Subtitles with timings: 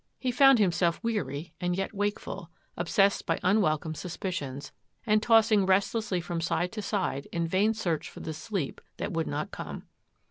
[0.17, 2.07] He found himself weary and yet wa
[2.75, 4.71] obsessed by unwelcome suspicions,
[5.05, 9.51] and tc restlessly from side to side in vain search fc sleep that would not
[9.51, 9.83] come.